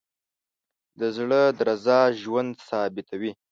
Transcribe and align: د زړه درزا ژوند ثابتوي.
د 0.99 1.01
زړه 1.15 1.41
درزا 1.59 1.99
ژوند 2.21 2.51
ثابتوي. 2.67 3.31